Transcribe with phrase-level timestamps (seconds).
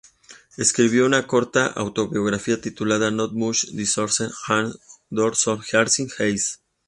[0.57, 4.73] Escribió una corta autobiografía titulada "Not Much Disorder and
[5.11, 6.59] Not So Early Sex".